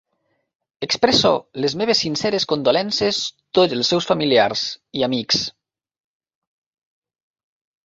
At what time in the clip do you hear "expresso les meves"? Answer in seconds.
0.85-2.01